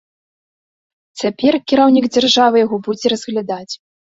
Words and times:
Цяпер 1.23 1.53
кіраўнік 1.73 2.05
дзяржавы 2.17 2.57
яго 2.65 2.77
будзе 2.89 3.05
разглядаць. 3.15 3.73